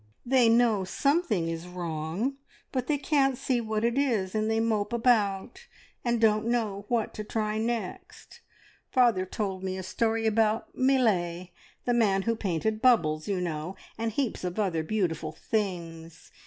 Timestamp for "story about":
9.83-10.75